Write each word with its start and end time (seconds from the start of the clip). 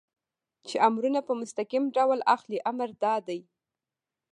چې 0.67 0.75
امرونه 0.87 1.19
په 1.27 1.33
مستقیم 1.41 1.83
ډول 1.95 2.19
اخلئ، 2.35 2.57
امر 2.71 2.89
دا 3.03 3.15
دی. 3.27 3.39